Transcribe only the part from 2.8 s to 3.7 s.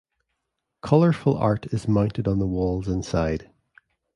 inside.